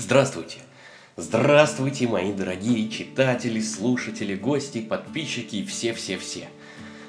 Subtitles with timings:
[0.00, 0.58] Здравствуйте!
[1.16, 6.50] Здравствуйте, мои дорогие читатели, слушатели, гости, подписчики и все-все-все!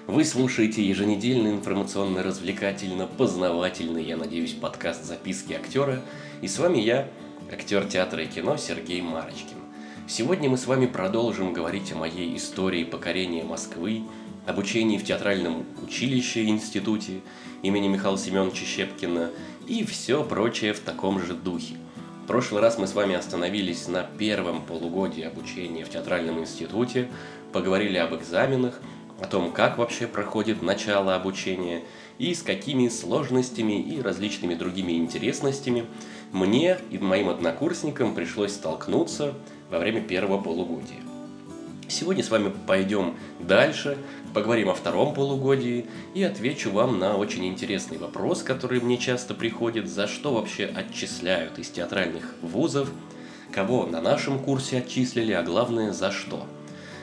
[0.08, 6.02] Вы слушаете еженедельный информационно-развлекательно-познавательный, я надеюсь, подкаст «Записки актера»,
[6.42, 7.08] и с вами я,
[7.54, 9.60] актер театра и кино Сергей Марочкин.
[10.08, 14.02] Сегодня мы с вами продолжим говорить о моей истории покорения Москвы,
[14.48, 17.22] обучении в театральном училище институте
[17.62, 19.30] имени Михаила Семеновича Щепкина
[19.68, 21.76] и все прочее в таком же духе–
[22.30, 27.10] прошлый раз мы с вами остановились на первом полугодии обучения в театральном институте,
[27.52, 28.80] поговорили об экзаменах,
[29.20, 31.82] о том, как вообще проходит начало обучения
[32.20, 35.88] и с какими сложностями и различными другими интересностями
[36.32, 39.34] мне и моим однокурсникам пришлось столкнуться
[39.72, 41.00] во время первого полугодия.
[41.88, 43.98] Сегодня с вами пойдем дальше,
[44.34, 49.88] поговорим о втором полугодии и отвечу вам на очень интересный вопрос, который мне часто приходит,
[49.88, 52.90] за что вообще отчисляют из театральных вузов,
[53.52, 56.46] кого на нашем курсе отчислили, а главное за что.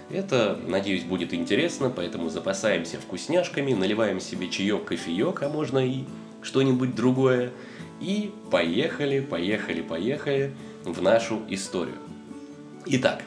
[0.09, 6.05] Это, надеюсь, будет интересно, поэтому запасаемся вкусняшками, наливаем себе чаек, кофеек, а можно и
[6.43, 7.51] что-нибудь другое.
[8.01, 10.53] И поехали, поехали, поехали
[10.85, 11.97] в нашу историю.
[12.87, 13.23] Итак,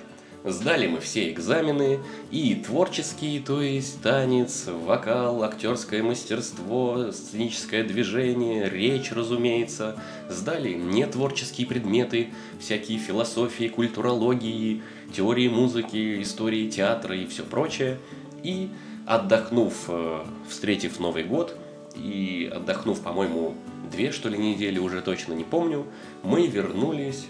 [0.45, 1.99] Сдали мы все экзамены,
[2.31, 10.01] и творческие, то есть танец, вокал, актерское мастерство, сценическое движение, речь, разумеется.
[10.29, 12.29] Сдали нетворческие предметы,
[12.59, 14.81] всякие философии, культурологии,
[15.13, 17.97] теории музыки, истории театра и все прочее.
[18.41, 18.69] И
[19.05, 21.53] отдохнув, э, встретив Новый год,
[21.95, 23.55] и отдохнув, по-моему,
[23.91, 25.85] две, что ли, недели, уже точно не помню,
[26.23, 27.25] мы вернулись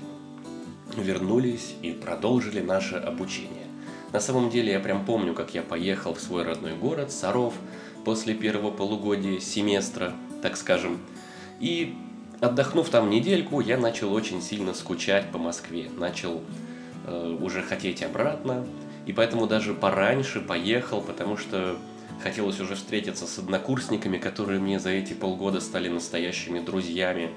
[0.97, 3.67] вернулись и продолжили наше обучение.
[4.11, 7.53] На самом деле я прям помню, как я поехал в свой родной город, Саров,
[8.05, 10.99] после первого полугодия семестра, так скажем.
[11.59, 11.95] И
[12.39, 15.89] отдохнув там недельку, я начал очень сильно скучать по Москве.
[15.97, 16.41] Начал
[17.05, 18.65] э, уже хотеть обратно.
[19.05, 21.77] И поэтому даже пораньше поехал, потому что
[22.23, 27.31] хотелось уже встретиться с однокурсниками, которые мне за эти полгода стали настоящими друзьями.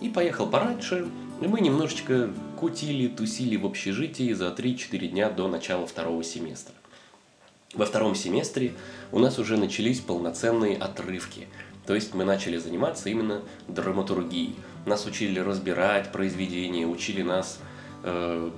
[0.00, 1.08] И поехал пораньше,
[1.40, 6.74] и мы немножечко кутили, тусили в общежитии за 3-4 дня до начала второго семестра.
[7.74, 8.72] Во втором семестре
[9.12, 11.46] у нас уже начались полноценные отрывки,
[11.86, 14.54] то есть мы начали заниматься именно драматургией.
[14.86, 17.60] Нас учили разбирать произведения, учили нас
[18.02, 18.50] э,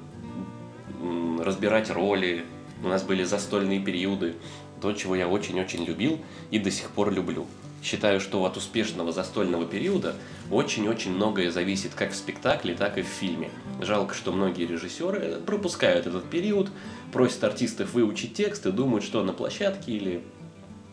[1.41, 2.45] разбирать роли,
[2.83, 4.35] у нас были застольные периоды,
[4.81, 6.19] то, чего я очень-очень любил
[6.51, 7.47] и до сих пор люблю.
[7.83, 10.15] Считаю, что от успешного застольного периода
[10.53, 13.51] очень-очень многое зависит как в спектакле, так и в фильме.
[13.81, 16.71] Жалко, что многие режиссеры пропускают этот период,
[17.13, 20.23] просят артистов выучить текст и думают, что на площадке или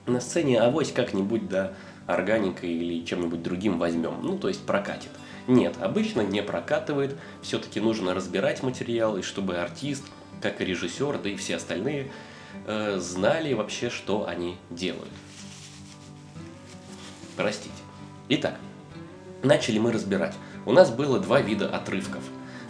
[0.08, 1.74] на сцене авось как-нибудь да
[2.08, 4.16] органикой или чем-нибудь другим возьмем.
[4.24, 5.12] Ну, то есть прокатит.
[5.48, 7.16] Нет, обычно не прокатывает.
[7.44, 10.04] Все-таки нужно разбирать материал, и чтобы артист,
[10.42, 12.12] как и режиссер, да и все остальные,
[12.66, 15.10] э, знали вообще, что они делают.
[17.40, 17.72] Простите.
[18.28, 18.56] Итак,
[19.44, 20.36] начали мы разбирать.
[20.66, 22.22] У нас было два вида отрывков.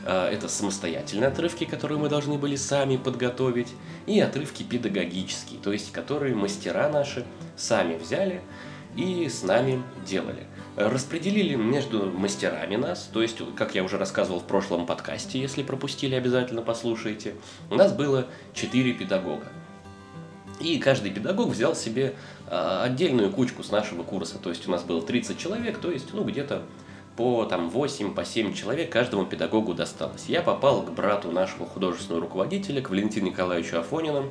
[0.06, 3.69] А, это самостоятельные отрывки, которые мы должны были сами подготовить,
[4.06, 7.25] и отрывки педагогические, то есть которые мастера наши
[7.57, 8.41] сами взяли
[8.96, 10.46] и с нами делали.
[10.75, 16.13] Распределили между мастерами нас, то есть, как я уже рассказывал в прошлом подкасте, если пропустили,
[16.13, 17.34] обязательно послушайте.
[17.72, 19.47] У нас было четыре педагога.
[20.59, 22.16] И каждый педагог взял себе
[22.47, 24.38] а, отдельную кучку с нашего курса.
[24.38, 26.64] То есть у нас было 30 человек, то есть ну, где-то
[27.16, 30.25] по там, 8, по 7 человек каждому педагогу досталось.
[30.28, 34.30] Я попал к брату нашего художественного руководителя, к Валентину Николаевичу Афонину,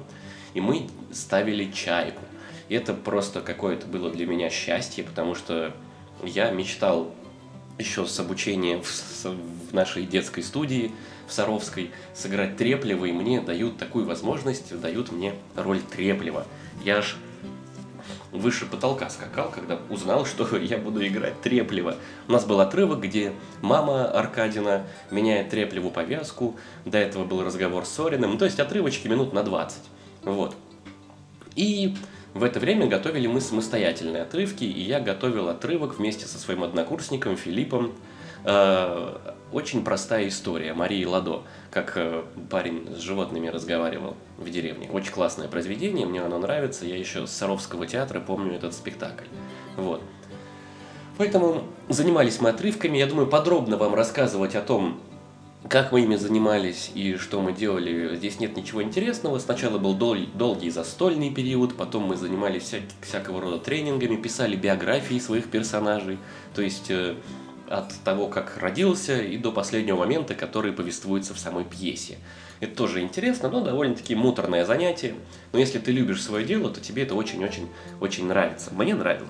[0.55, 2.23] и мы ставили чайку.
[2.69, 5.73] И это просто какое-то было для меня счастье, потому что
[6.23, 7.13] я мечтал
[7.79, 10.93] еще с обучения в, в нашей детской студии
[11.29, 16.47] в Саровской сыграть Треплева, и мне дают такую возможность, дают мне роль Треплева.
[16.85, 17.17] Я аж
[18.33, 21.97] выше потолка скакал, когда узнал, что я буду играть Треплева.
[22.27, 27.91] У нас был отрывок, где мама Аркадина меняет Треплеву повязку, до этого был разговор с
[27.91, 29.79] Сориным, то есть отрывочки минут на 20.
[30.25, 30.57] Вот.
[31.55, 31.95] И
[32.35, 37.37] в это время готовили мы самостоятельные отрывки, и я готовил отрывок вместе со своим однокурсником
[37.37, 37.93] Филиппом.
[38.45, 39.17] Э,
[39.53, 44.89] очень простая история Марии Ладо, как э, парень с животными разговаривал в деревне.
[44.91, 46.87] Очень классное произведение, мне оно нравится.
[46.87, 49.27] Я еще с Саровского театра помню этот спектакль.
[49.77, 50.03] Вот.
[51.17, 52.99] Поэтому занимались мы отрывками.
[52.99, 55.01] Я думаю, подробно вам рассказывать о том,
[55.69, 59.39] как мы ими занимались и что мы делали, здесь нет ничего интересного.
[59.41, 65.19] Сначала был дол- долгий застольный период, потом мы занимались вся- всякого рода тренингами, писали биографии
[65.19, 66.19] своих персонажей.
[66.55, 67.17] То есть э,
[67.71, 72.19] от того, как родился, и до последнего момента, который повествуется в самой пьесе.
[72.61, 75.15] Это тоже интересно, но довольно-таки муторное занятие.
[75.53, 78.71] Но если ты любишь свое дело, то тебе это очень-очень-очень нравится.
[78.75, 79.29] Мне нравилось.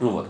[0.00, 0.28] Ну вот.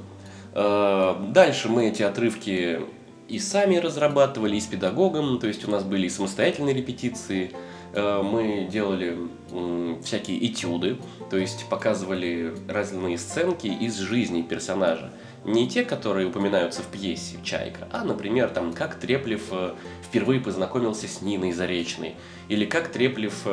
[0.54, 2.80] Э, дальше мы эти отрывки
[3.28, 7.52] и сами разрабатывали, и с педагогом, то есть у нас были и самостоятельные репетиции,
[7.92, 9.16] э, мы делали
[10.02, 10.98] всякие этюды,
[11.30, 15.10] то есть показывали разные сценки из жизни персонажа.
[15.44, 21.06] Не те, которые упоминаются в пьесе «Чайка», а, например, там, как Треплев э, впервые познакомился
[21.06, 22.14] с Ниной Заречной,
[22.48, 23.46] или как Треплев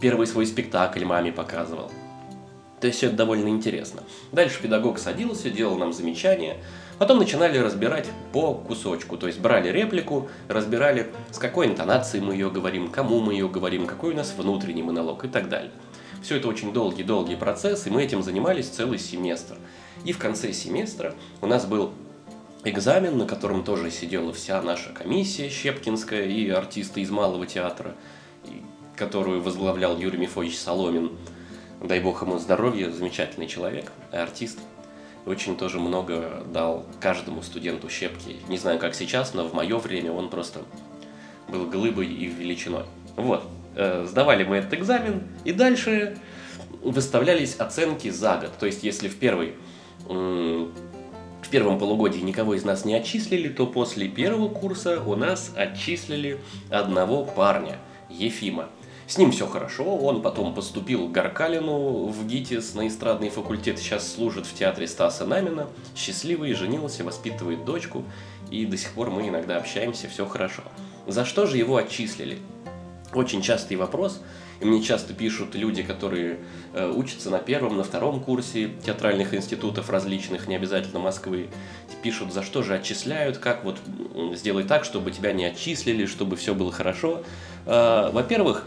[0.00, 1.90] первый свой спектакль маме показывал–
[2.84, 4.02] то есть это довольно интересно.
[4.30, 6.58] Дальше педагог садился, делал нам замечания,
[6.98, 12.50] потом начинали разбирать по кусочку, то есть брали реплику, разбирали, с какой интонацией мы ее
[12.50, 15.70] говорим, кому мы ее говорим, какой у нас внутренний монолог и так далее.
[16.24, 19.56] Все это очень долгий-долгий процесс, и мы этим занимались целый семестр.
[20.04, 21.92] И в конце семестра у нас был
[22.64, 27.94] экзамен, на котором тоже сидела вся наша комиссия щепкинская и артисты из Малого театра,
[28.96, 31.12] которую возглавлял Юрий Мефович Соломин–
[31.84, 34.58] дай бог ему здоровья, замечательный человек, артист.
[35.26, 38.36] Очень тоже много дал каждому студенту щепки.
[38.48, 40.60] Не знаю, как сейчас, но в мое время он просто
[41.48, 42.84] был глыбой и величиной.
[43.16, 43.44] Вот,
[43.74, 46.16] сдавали мы этот экзамен, и дальше
[46.82, 48.52] выставлялись оценки за год.
[48.58, 49.54] То есть, если в первый
[50.08, 56.38] в первом полугодии никого из нас не отчислили, то после первого курса у нас отчислили
[56.70, 57.78] одного парня,
[58.10, 58.68] Ефима.
[59.06, 64.10] С ним все хорошо, он потом поступил к Гаркалину в ГИТИС на эстрадный факультет, сейчас
[64.10, 68.02] служит в театре Стаса Намина, счастливый, женился, воспитывает дочку,
[68.50, 70.62] и до сих пор мы иногда общаемся, все хорошо.
[71.06, 72.38] За что же его отчислили?
[73.14, 74.20] Очень частый вопрос,
[74.60, 76.38] и мне часто пишут люди, которые
[76.72, 81.48] э, учатся на первом, на втором курсе театральных институтов различных, не обязательно Москвы,
[82.02, 83.78] пишут, за что же отчисляют, как вот
[84.34, 87.22] сделать так, чтобы тебя не отчислили, чтобы все было хорошо.
[87.66, 88.66] Э, во-первых,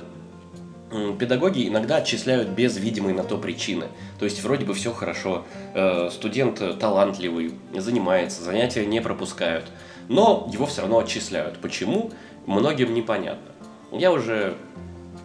[1.20, 3.88] педагоги иногда отчисляют без видимой на то причины.
[4.20, 9.66] То есть вроде бы все хорошо, э, студент талантливый, занимается, занятия не пропускают,
[10.08, 11.60] но его все равно отчисляют.
[11.60, 12.12] Почему?
[12.46, 13.52] Многим непонятно.
[13.92, 14.56] Я уже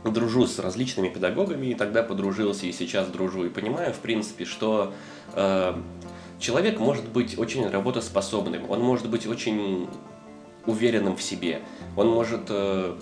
[0.05, 4.93] дружу с различными педагогами, и тогда подружился, и сейчас дружу, и понимаю, в принципе, что
[5.35, 5.75] э,
[6.39, 9.89] человек может быть очень работоспособным, он может быть очень
[10.67, 11.61] уверенным в себе,
[11.97, 12.97] он может э,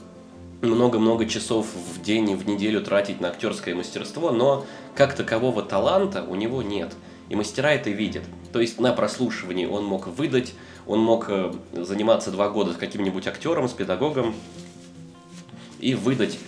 [0.62, 6.22] много-много часов в день и в неделю тратить на актерское мастерство, но как такового таланта
[6.22, 6.94] у него нет.
[7.28, 8.24] И мастера это видят.
[8.52, 10.54] То есть на прослушивании он мог выдать,
[10.86, 14.34] он мог э, заниматься два года с каким-нибудь актером, с педагогом
[15.80, 16.38] и выдать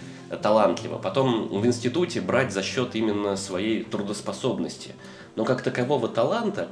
[0.43, 0.99] талантливо.
[0.99, 4.94] Потом в институте брать за счет именно своей трудоспособности.
[5.37, 6.69] Но как такового таланта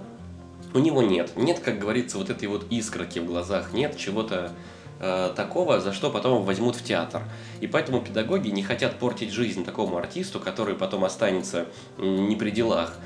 [0.72, 1.32] у него нет.
[1.36, 4.52] Нет, как говорится, вот этой вот искорки в глазах, нет чего-то
[5.02, 7.22] Э, такого, за что потом возьмут в театр.
[7.62, 11.66] И поэтому педагоги не хотят портить жизнь такому артисту, который потом останется
[11.96, 12.98] не при делах.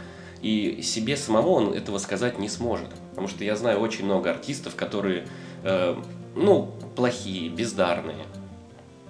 [0.43, 2.89] И себе самому он этого сказать не сможет.
[3.11, 5.29] Потому что я знаю очень много артистов, которые,
[5.63, 5.97] э,
[6.35, 8.27] ну, плохие, бездарные.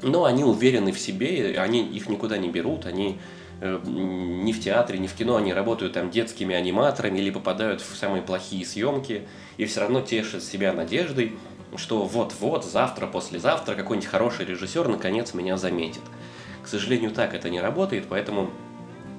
[0.05, 3.19] Но они уверены в себе, они их никуда не берут, они
[3.63, 7.97] э, ни в театре, ни в кино, они работают там детскими аниматорами или попадают в
[7.97, 9.23] самые плохие съемки
[9.57, 11.33] и все равно тешат себя надеждой,
[11.77, 16.03] что вот-вот, завтра, послезавтра какой-нибудь хороший режиссер наконец меня заметит.
[16.63, 18.51] К сожалению, так это не работает, поэтому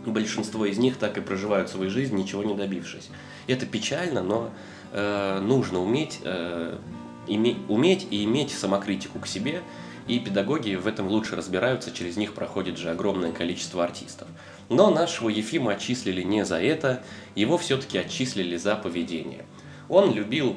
[0.05, 3.09] большинство из них так и проживают свою жизнь, ничего не добившись.
[3.47, 4.51] Это печально, но
[4.91, 6.77] э, нужно уметь, э,
[7.25, 9.61] име, уметь и иметь самокритику к себе,
[10.07, 14.27] и педагоги в этом лучше разбираются, через них проходит же огромное количество артистов.
[14.69, 17.03] Но нашего Ефима отчислили не за это,
[17.35, 19.45] его все-таки отчислили за поведение.
[19.89, 20.55] Он любил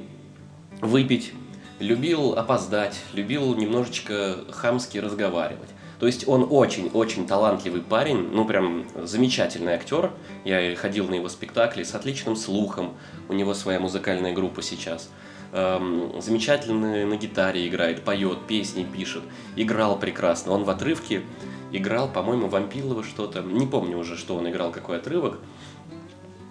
[0.81, 1.33] выпить,
[1.79, 5.71] любил опоздать, любил немножечко хамски разговаривать.
[5.99, 10.13] То есть он очень-очень талантливый парень, ну прям замечательный актер.
[10.45, 12.95] Я ходил на его спектакли с отличным слухом.
[13.29, 15.11] У него своя музыкальная группа сейчас.
[15.53, 19.23] Эм, замечательно на гитаре играет, поет, песни пишет.
[19.57, 20.53] Играл прекрасно.
[20.53, 21.23] Он в отрывке
[21.73, 23.41] играл, по-моему, Вампилова что-то.
[23.41, 25.39] Не помню уже, что он играл, какой отрывок.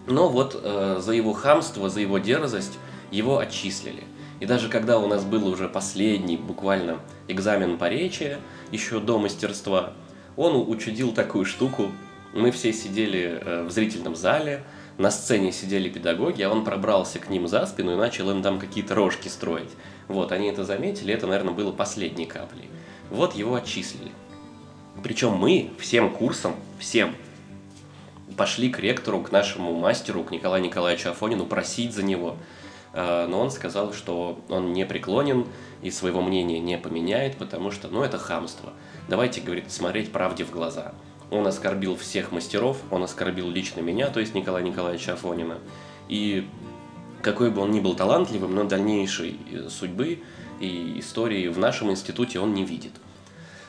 [0.08, 2.80] Но вот э, за его хамство, за его дерзость
[3.12, 4.04] его отчислили.
[4.39, 8.38] И даже когда у нас был уже последний, буквально, экзамен по речи,
[8.72, 9.94] еще до мастерства,
[10.36, 11.92] он учудил такую штуку.
[12.34, 14.63] Мы все сидели э, в зрительном зале,
[14.98, 18.60] на сцене сидели педагоги, а он пробрался к ним за спину и начал им там
[18.60, 19.70] какие-то рожки строить.
[20.08, 22.70] Вот, они это заметили, это, наверное, было последней каплей.
[23.10, 24.12] Вот его отчислили.
[25.04, 27.16] Причем мы всем курсом, всем,
[28.36, 32.38] пошли к ректору, к нашему мастеру, к Николаю Николаевичу Афонину просить за него–
[32.98, 35.46] э, но он сказал, что он не преклонен
[35.82, 38.74] и своего мнения не поменяет, потому что, ну, это хамство.
[39.08, 40.94] Давайте, говорит, смотреть правде в глаза.
[41.29, 45.60] Он оскорбил всех мастеров, он оскорбил лично меня, то есть Николая Николаевича Афонина.
[46.07, 46.48] И
[47.22, 50.19] какой бы он ни был талантливым, но дальнейшей э, судьбы
[50.60, 52.93] и истории в нашем институте он не видит.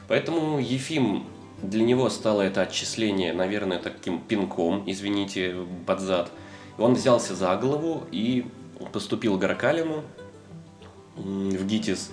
[0.07, 1.27] Поэтому Ефим,
[1.63, 6.31] для него стало это отчисление, наверное, таким пинком, извините, под зад.
[6.79, 8.47] Он взялся за голову и
[8.93, 10.05] поступил к Гаракалину
[11.17, 12.11] в ГИТИС.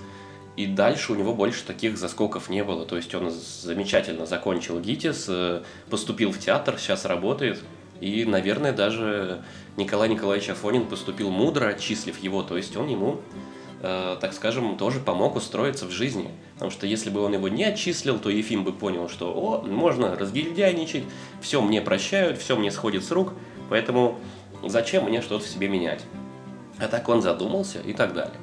[0.55, 2.85] И дальше у него больше таких заскоков не было.
[2.85, 7.61] То есть он замечательно закончил ГИТИС, э, поступил в театр, сейчас работает.
[7.99, 9.43] И, наверное, даже
[9.75, 12.41] Николай Николаевич Афонин поступил мудро, отчислив его.
[12.41, 13.19] То есть он ему,
[13.81, 16.31] э, так скажем, тоже помог устроиться в жизни.
[16.53, 20.15] Потому что если бы он его не отчислил, то Ефим бы понял, что о, можно
[20.15, 21.03] разгильдяйничать,
[21.41, 23.33] все мне прощают, все мне сходит с рук,
[23.69, 24.17] поэтому
[24.63, 26.03] зачем мне что-то в себе менять?
[26.79, 28.37] А так он задумался и так далее.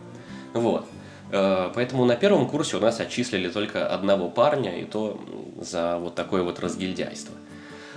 [0.53, 0.87] Вот.
[1.33, 5.19] Э, поэтому на первом курсе у нас отчислили только одного парня, и то
[5.61, 7.35] за вот такое вот разгильдяйство.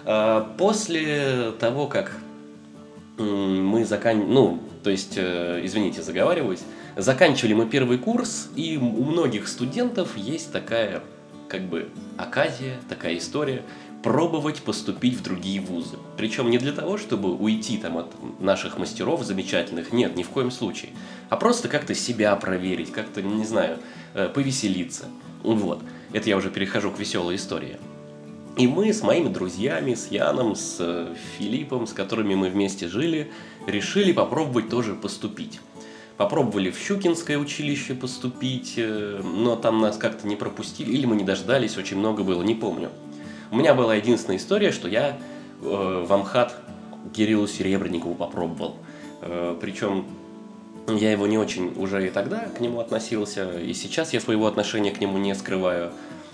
[0.06, 2.14] Э, после того, как
[3.18, 6.62] мы заканчивали, ну, то есть, э, извините, заговариваюсь,
[6.96, 11.02] заканчивали мы первый курс, и у многих студентов есть такая,
[11.50, 13.62] как бы, оказия, такая история–
[14.06, 15.98] пробовать поступить в другие вузы.
[16.16, 20.52] Причем не для того, чтобы уйти там от наших мастеров замечательных, нет, ни в коем
[20.52, 20.92] случае.
[21.30, 23.80] А просто как-то себя проверить, как-то, не знаю,
[24.14, 25.06] э, повеселиться.
[25.42, 25.82] Вот.
[26.14, 27.78] Это я уже перехожу к веселой истории.
[28.58, 33.32] И мы с моими друзьями, с Яном, с э, Филиппом, с которыми мы вместе жили,
[33.66, 35.60] решили попробовать тоже поступить.
[36.18, 41.24] Попробовали в Щукинское училище поступить, э, но там нас как-то не пропустили, или мы не
[41.24, 42.92] дождались, очень много было, не помню.
[43.52, 45.18] У меня была единственная история, что я
[45.62, 46.56] э, в Амхат
[47.14, 48.78] Кириллу Серебренникову попробовал.
[49.22, 50.06] Э, причем
[50.88, 54.92] я его не очень уже и тогда к нему относился, и сейчас я своего отношения
[54.92, 55.92] к нему не скрываю.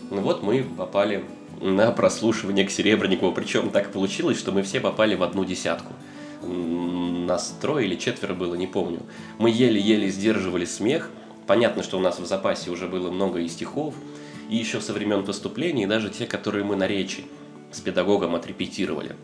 [0.10, 1.24] Ну вот мы попали
[1.62, 5.94] на прослушивание к Серебренникову, причем так получилось, что мы все попали в одну десятку.
[6.44, 9.00] Нас трое или четверо было, не помню.
[9.38, 11.10] Мы еле-еле сдерживали смех.
[11.46, 13.94] Понятно, что у нас в запасе уже было много и стихов,
[14.52, 17.24] и еще со времен поступления, и даже те, которые мы на речи
[17.72, 19.16] с педагогом отрепетировали.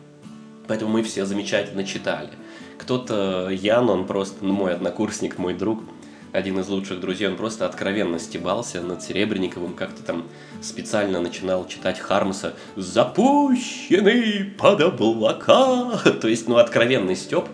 [0.68, 2.30] Поэтому мы все замечательно читали.
[2.78, 5.84] Кто-то, Ян, он просто, ну, мой однокурсник, мой друг,
[6.32, 10.28] один из лучших друзей, он просто откровенно стебался над Серебренниковым, как-то там
[10.62, 16.00] специально начинал читать Хармса «Запущенный под облака».
[16.22, 17.48] То есть, ну, откровенный стеб.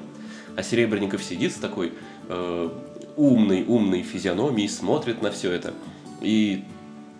[0.55, 1.93] А Серебренников сидит с такой
[2.29, 2.69] э,
[3.15, 5.73] умной, умной физиономией, смотрит на все это.
[6.21, 6.65] И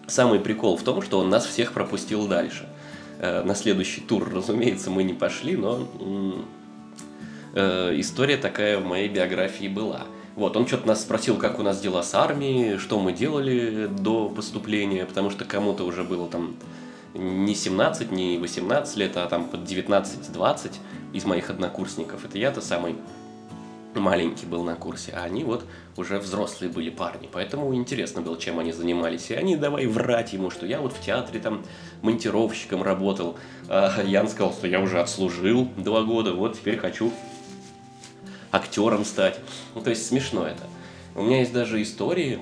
[0.07, 2.67] Самый прикол в том, что он нас всех пропустил дальше.
[3.19, 5.87] Э, на следующий тур, разумеется, мы не пошли, но
[7.53, 10.01] э, история такая в моей биографии была.
[10.35, 14.29] Вот, он что-то нас спросил, как у нас дела с армией, что мы делали до
[14.29, 16.55] поступления, потому что кому-то уже было там
[17.13, 20.71] не 17, не 18 лет, а там под 19-20
[21.13, 22.25] из моих однокурсников.
[22.25, 22.95] Это я-то самый
[23.99, 25.65] маленький был на курсе, а они вот
[25.97, 29.29] уже взрослые были парни, поэтому интересно было, чем они занимались.
[29.31, 31.63] И они давай врать ему, что я вот в театре там
[32.01, 33.37] монтировщиком работал,
[33.69, 37.11] а Ян сказал, что я уже отслужил два года, вот теперь хочу
[38.51, 39.39] актером стать.
[39.75, 40.63] Ну, то есть смешно это.
[41.15, 42.39] У меня есть даже истории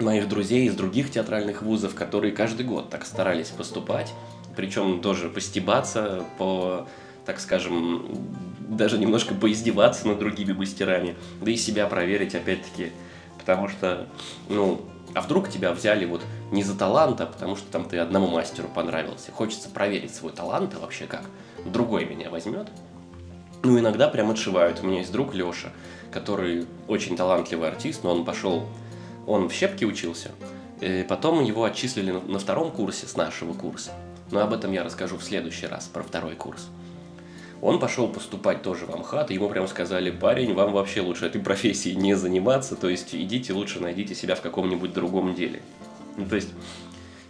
[0.00, 4.12] моих друзей из других театральных вузов, которые каждый год так старались поступать,
[4.56, 6.86] причем тоже постебаться по
[7.24, 8.06] так скажем,
[8.68, 12.92] даже немножко поиздеваться над другими мастерами, да и себя проверить опять-таки,
[13.38, 14.06] потому что,
[14.48, 14.80] ну,
[15.14, 18.68] а вдруг тебя взяли вот не за талант, а потому что там ты одному мастеру
[18.68, 19.30] понравился.
[19.30, 21.22] Хочется проверить свой талант, а вообще как
[21.64, 22.68] другой меня возьмет.
[23.62, 24.80] Ну, иногда прям отшивают.
[24.82, 25.70] У меня есть друг Леша,
[26.10, 28.66] который очень талантливый артист, но он пошел,
[29.26, 30.32] он в щепке учился,
[30.80, 33.92] и потом его отчислили на втором курсе с нашего курса.
[34.30, 36.68] Но об этом я расскажу в следующий раз, про второй курс.
[37.64, 41.40] Он пошел поступать тоже в Амхат, и ему прямо сказали, парень, вам вообще лучше этой
[41.40, 45.62] профессией не заниматься, то есть идите лучше найдите себя в каком-нибудь другом деле.
[46.18, 46.50] Ну, то есть,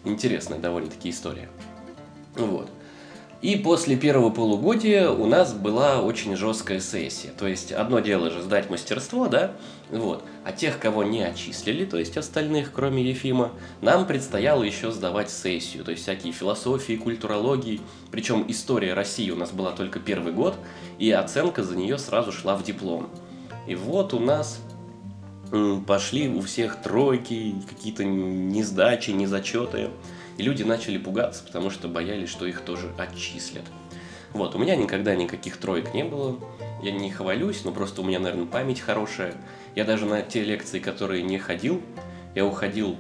[0.03, 1.49] интересная довольно-таки история.
[2.35, 2.69] Вот.
[3.45, 7.29] И после первого полугодия у нас была очень жесткая сессия.
[7.29, 9.53] То есть одно дело же сдать мастерство, да,
[9.91, 10.25] вот.
[10.47, 15.85] А тех, кого не отчислили, то есть остальных, кроме Ефима, нам предстояло еще сдавать сессию.
[15.85, 17.83] То есть всякие философии, культурологии.
[18.11, 20.57] Причем история России у нас была только первый год,
[20.99, 23.11] и оценка за нее сразу шла в диплом.
[23.67, 24.59] И вот у нас
[25.87, 29.91] пошли у всех тройки, какие-то несдачи, незачеты.
[30.37, 33.65] И люди начали пугаться, потому что боялись, что их тоже отчислят.
[34.33, 36.41] Вот, у меня никогда никаких троек не было.
[36.83, 39.35] я не хвалюсь, но просто у меня, наверное, память хорошая.
[39.77, 41.81] Я даже на те лекции, которые не ходил,
[42.35, 42.97] я уходил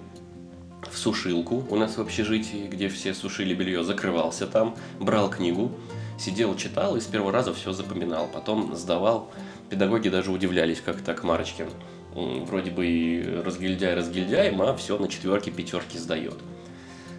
[0.90, 5.72] в сушилку у нас в общежитии, где все сушили белье, закрывался там, брал книгу,
[6.18, 8.28] сидел, читал и с первого раза все запоминал.
[8.32, 9.30] Потом сдавал.
[9.70, 11.68] Педагоги даже удивлялись, как так Марочкин.
[12.14, 16.36] Вроде бы и разгильдяй разгильдяем, а все на четверке, пятерке сдает.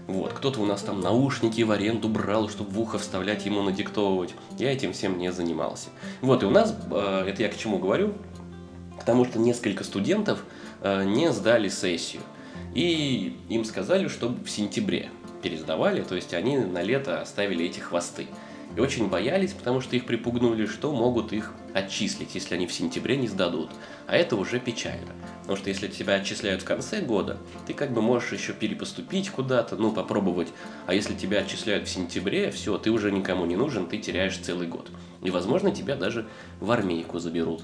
[0.07, 4.35] Вот, кто-то у нас там наушники в аренду брал, чтобы в ухо вставлять ему надиктовывать.
[4.59, 5.89] Я этим всем не занимался.
[6.21, 8.13] Вот, и у нас, э, это я к чему говорю?
[8.99, 10.43] К тому, что несколько студентов
[10.81, 12.21] э, не сдали сессию.
[12.75, 15.09] И им сказали, что в сентябре
[15.41, 18.27] пересдавали, то есть они на лето оставили эти хвосты.
[18.75, 23.17] И очень боялись, потому что их припугнули, что могут их отчислить, если они в сентябре
[23.17, 23.69] не сдадут.
[24.07, 25.11] А это уже печально.
[25.41, 29.75] Потому что если тебя отчисляют в конце года, ты как бы можешь еще перепоступить куда-то,
[29.75, 30.47] ну, попробовать.
[30.87, 34.67] А если тебя отчисляют в сентябре, все, ты уже никому не нужен, ты теряешь целый
[34.67, 34.89] год.
[35.21, 36.25] И, возможно, тебя даже
[36.61, 37.63] в армейку заберут.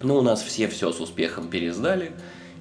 [0.00, 2.12] Но у нас все все с успехом пересдали,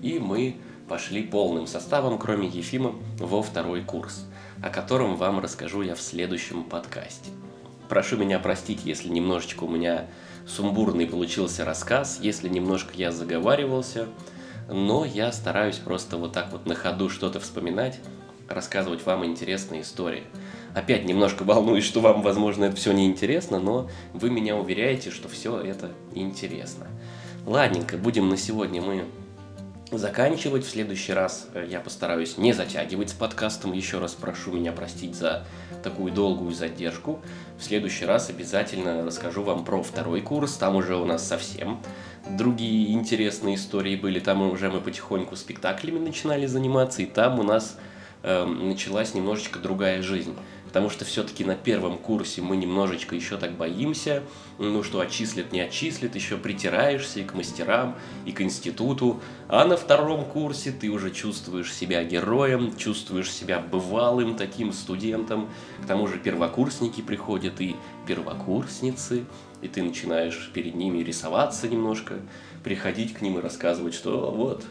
[0.02, 0.58] и мы
[0.90, 4.26] пошли полным составом, кроме Ефима, во второй курс,
[4.62, 7.30] о котором вам расскажу я в следующем подкасте.
[7.88, 10.08] Прошу меня простить, если немножечко у меня
[10.48, 14.08] сумбурный получился рассказ, если немножко я заговаривался,
[14.70, 18.00] но я стараюсь просто вот так вот на ходу что-то вспоминать,
[18.50, 20.24] рассказывать вам интересные истории.
[20.74, 25.60] Опять немножко волнуюсь, что вам, возможно, это все неинтересно, но вы меня уверяете, что все
[25.60, 26.88] это интересно.
[27.46, 29.06] Ладненько, будем на сегодня мы
[29.92, 30.66] заканчивать.
[30.66, 33.74] В следующий раз э, я постараюсь не затягивать с подкастом.
[33.74, 35.46] Еще раз прошу меня простить за
[35.84, 37.22] такую долгую задержку.
[37.58, 40.54] В следующий раз обязательно расскажу вам про второй курс.
[40.54, 41.82] Там уже у нас совсем
[42.30, 44.20] другие интересные истории были.
[44.20, 47.02] Там уже мы потихоньку спектаклями начинали заниматься.
[47.02, 47.78] И там у нас
[48.24, 50.36] э, началась немножечко другая жизнь
[50.78, 54.22] потому что все-таки на первом курсе мы немножечко еще так боимся,
[54.60, 57.96] ну что отчислят, не отчислят, еще притираешься и к мастерам,
[58.28, 64.36] и к институту, а на втором курсе ты уже чувствуешь себя героем, чувствуешь себя бывалым
[64.36, 65.50] таким студентом,
[65.84, 69.26] к тому же первокурсники приходят и первокурсницы,
[69.64, 72.20] и ты начинаешь перед ними рисоваться немножко,
[72.64, 74.64] приходить к ним и рассказывать, что вот,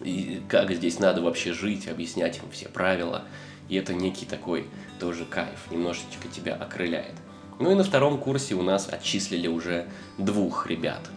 [0.00, 3.24] и как здесь надо вообще жить, объяснять им все правила.
[3.68, 4.66] И это некий такой
[4.98, 7.14] тоже кайф, немножечко тебя окрыляет.
[7.58, 11.10] Ну и на втором курсе у нас отчислили уже двух ребят.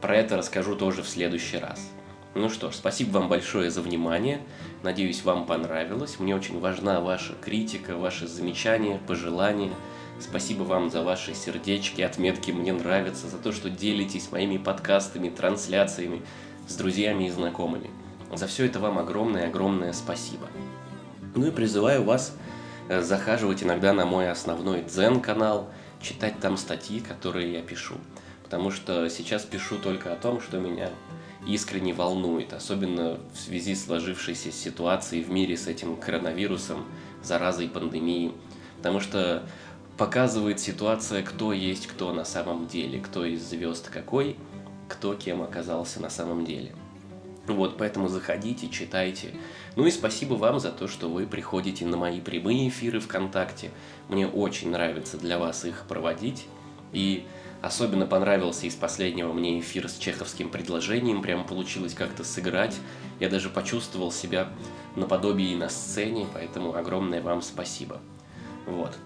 [0.00, 1.90] Про это расскажу тоже в следующий раз.
[2.34, 4.40] Ну что ж, спасибо вам большое за внимание.
[4.82, 6.18] Надеюсь, вам понравилось.
[6.18, 9.72] Мне очень важна ваша критика, ваши замечания, пожелания.
[10.18, 16.22] Спасибо вам за ваши сердечки, отметки «Мне нравится», за то, что делитесь моими подкастами, трансляциями
[16.68, 17.90] с друзьями и знакомыми.
[18.32, 20.48] За все это вам огромное-огромное спасибо.
[21.34, 22.34] Ну и призываю вас
[22.88, 25.68] Э, захаживать иногда на мой основной дзен-канал,
[26.00, 27.94] читать там статьи, которые я пишу.
[28.42, 30.90] Потому что сейчас пишу только о том, что меня
[31.46, 36.84] искренне волнует, особенно в связи с сложившейся ситуацией в мире с этим коронавирусом,
[37.22, 38.32] заразой, пандемией.
[38.76, 39.44] Потому что
[39.96, 44.36] показывает ситуация, кто есть кто на самом деле, кто из звезд какой,
[44.88, 46.74] кто кем оказался на самом деле.
[47.46, 49.34] Вот, поэтому заходите, читайте.
[49.74, 53.70] Ну и спасибо вам за то, что вы приходите на мои прямые эфиры ВКонтакте.
[54.08, 56.46] Мне очень нравится для вас их проводить.
[56.92, 57.26] И
[57.60, 61.20] особенно понравился из последнего мне эфир с чеховским предложением.
[61.20, 62.76] Прям получилось как-то сыграть.
[63.18, 64.48] Я даже почувствовал себя
[64.94, 68.00] наподобие на сцене, поэтому огромное вам спасибо.
[68.66, 68.96] Вот.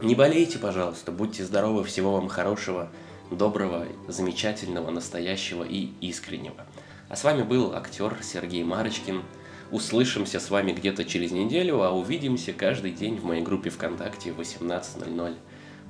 [0.00, 2.88] Не болейте, пожалуйста, будьте здоровы, всего вам хорошего,
[3.32, 6.67] доброго, замечательного, настоящего и искреннего.
[7.08, 9.22] А с вами был актер Сергей Марочкин.
[9.70, 14.40] Услышимся с вами где-то через неделю, а увидимся каждый день в моей группе ВКонтакте в
[14.40, 15.36] 18.00.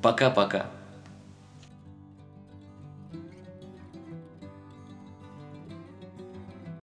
[0.01, 0.71] Пока-пока.